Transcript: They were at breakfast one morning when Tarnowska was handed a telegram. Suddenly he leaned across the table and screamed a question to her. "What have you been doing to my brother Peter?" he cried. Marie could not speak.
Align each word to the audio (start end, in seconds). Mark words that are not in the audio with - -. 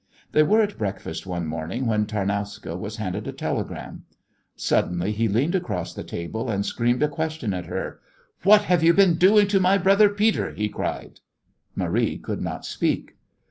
They 0.31 0.41
were 0.41 0.61
at 0.63 0.79
breakfast 0.79 1.27
one 1.27 1.45
morning 1.45 1.85
when 1.85 2.07
Tarnowska 2.07 2.75
was 2.75 2.95
handed 2.95 3.27
a 3.27 3.31
telegram. 3.31 4.05
Suddenly 4.55 5.11
he 5.11 5.27
leaned 5.27 5.53
across 5.53 5.93
the 5.93 6.03
table 6.03 6.49
and 6.49 6.65
screamed 6.65 7.03
a 7.03 7.07
question 7.07 7.51
to 7.51 7.61
her. 7.61 7.99
"What 8.41 8.63
have 8.63 8.81
you 8.83 8.95
been 8.95 9.17
doing 9.19 9.47
to 9.49 9.59
my 9.59 9.77
brother 9.77 10.09
Peter?" 10.09 10.53
he 10.53 10.69
cried. 10.69 11.19
Marie 11.75 12.17
could 12.17 12.41
not 12.41 12.65
speak. 12.65 13.13